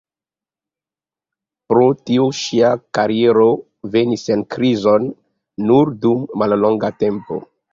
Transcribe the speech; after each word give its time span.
Pro 1.71 1.83
tio 2.11 2.25
ŝia 2.39 2.71
kariero 2.99 3.45
venis 3.97 4.25
en 4.37 4.43
krizon 4.57 5.07
nur 5.69 5.95
dum 6.07 6.25
mallonga 6.45 6.95
tempo. 7.07 7.43